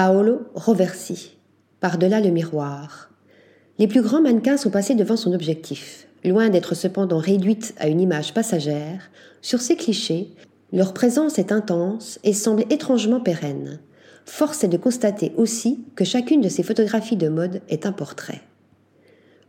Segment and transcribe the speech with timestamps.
[0.00, 1.36] Paolo Roversi,
[1.80, 3.10] Par-delà le miroir.
[3.80, 6.06] Les plus grands mannequins sont passés devant son objectif.
[6.24, 9.10] Loin d'être cependant réduite à une image passagère,
[9.42, 10.28] sur ces clichés,
[10.72, 13.80] leur présence est intense et semble étrangement pérenne.
[14.24, 18.42] Force est de constater aussi que chacune de ces photographies de mode est un portrait.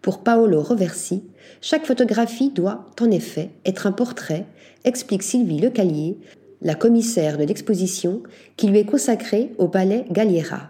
[0.02, 1.26] Pour Paolo Roversi,
[1.62, 4.48] chaque photographie doit, en effet, être un portrait,
[4.84, 6.18] explique Sylvie Lecallier,
[6.62, 8.22] la commissaire de l'exposition,
[8.58, 10.70] qui lui est consacrée au palais Galliera.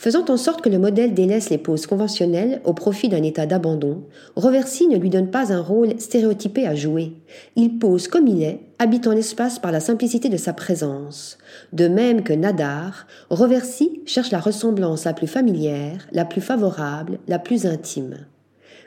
[0.00, 4.04] Faisant en sorte que le modèle délaisse les poses conventionnelles au profit d'un état d'abandon,
[4.34, 7.12] Roversi ne lui donne pas un rôle stéréotypé à jouer.
[7.54, 11.36] Il pose comme il est, habitant l'espace par la simplicité de sa présence.
[11.74, 17.38] De même que Nadar, Roversi cherche la ressemblance la plus familière, la plus favorable, la
[17.38, 18.16] plus intime.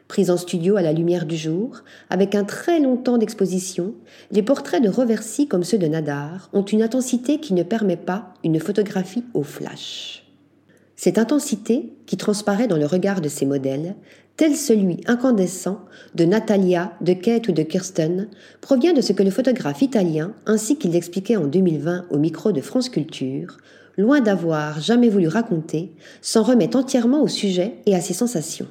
[0.08, 3.94] Prise en studio à la lumière du jour, avec un très long temps d'exposition,
[4.32, 8.34] les portraits de Roversi comme ceux de Nadar ont une intensité qui ne permet pas
[8.44, 10.24] une photographie au flash.
[10.96, 13.96] Cette intensité, qui transparaît dans le regard de ces modèles,
[14.38, 15.80] tel celui incandescent
[16.16, 18.30] de Natalia, de Kate ou de Kirsten,
[18.62, 22.62] provient de ce que le photographe italien, ainsi qu'il l'expliquait en 2020 au micro de
[22.62, 23.58] France Culture,
[23.98, 25.92] loin d'avoir jamais voulu raconter,
[26.22, 28.68] s'en remet entièrement au sujet et à ses sensations.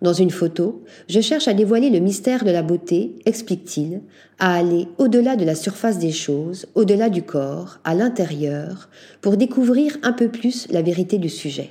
[0.00, 4.00] Dans une photo, je cherche à dévoiler le mystère de la beauté, explique-t-il,
[4.38, 8.88] à aller au-delà de la surface des choses, au-delà du corps, à l'intérieur,
[9.20, 11.70] pour découvrir un peu plus la vérité du sujet.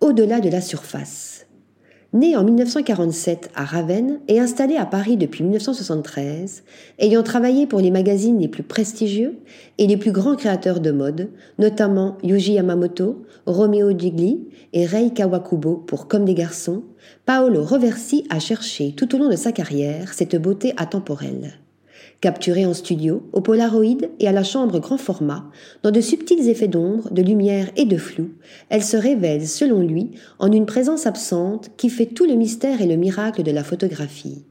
[0.00, 1.46] Au-delà de la surface.
[2.14, 6.62] Né en 1947 à Ravenne et installé à Paris depuis 1973,
[7.00, 9.40] ayant travaillé pour les magazines les plus prestigieux
[9.78, 15.76] et les plus grands créateurs de mode, notamment Yuji Yamamoto, Romeo Gigli et Rei Kawakubo
[15.76, 16.84] pour Comme des garçons,
[17.26, 21.63] Paolo Roversi a cherché tout au long de sa carrière cette beauté atemporelle.
[22.20, 25.50] Capturée en studio, au Polaroid et à la chambre grand format,
[25.82, 28.30] dans de subtils effets d'ombre, de lumière et de flou,
[28.70, 32.86] elle se révèle, selon lui, en une présence absente qui fait tout le mystère et
[32.86, 34.44] le miracle de la photographie.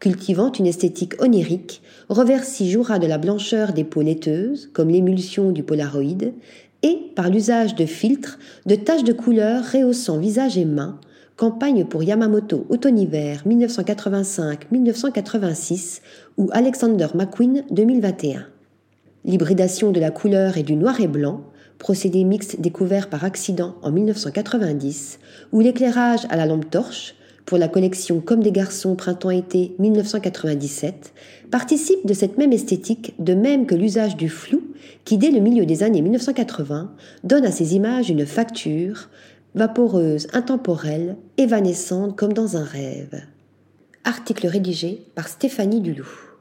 [0.00, 5.62] Cultivant une esthétique onirique, Reversi jouera de la blancheur des peaux laiteuses, comme l'émulsion du
[5.62, 6.32] Polaroid,
[6.82, 10.98] et, par l'usage de filtres, de taches de couleur rehaussant visage et mains,
[11.36, 16.02] Campagne pour Yamamoto automne-hiver 1985-1986
[16.36, 18.44] ou Alexander McQueen 2021.
[19.24, 21.44] L'hybridation de la couleur et du noir et blanc,
[21.78, 25.20] procédé mixte découvert par accident en 1990,
[25.52, 27.14] ou l'éclairage à la lampe torche,
[27.46, 31.12] pour la collection Comme des garçons printemps-été 1997,
[31.50, 34.62] participe de cette même esthétique, de même que l'usage du flou,
[35.04, 36.92] qui dès le milieu des années 1980
[37.24, 39.08] donne à ces images une facture,
[39.54, 43.22] vaporeuse, intemporelle, évanescente comme dans un rêve.
[44.04, 46.31] Article rédigé par Stéphanie Dulou.